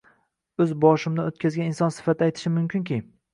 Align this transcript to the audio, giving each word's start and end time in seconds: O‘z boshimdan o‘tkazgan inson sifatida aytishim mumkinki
O‘z 0.63 0.71
boshimdan 0.85 1.29
o‘tkazgan 1.33 1.69
inson 1.73 1.95
sifatida 1.99 2.31
aytishim 2.31 2.57
mumkinki 2.61 3.01